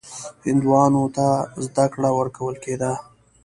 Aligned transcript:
هندوانو 0.45 1.03
ته 1.15 1.27
زده 1.65 1.85
کړه 1.93 2.09
ورکول 2.19 2.55
کېده. 2.63 2.93